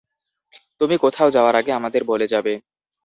তুমি 0.81 0.95
কোথাও 0.97 1.29
যাওয়ার 1.31 1.55
আগে 1.55 1.71
আমাদের 1.73 2.01
বলে 2.03 2.27
যাবে। 2.27 2.53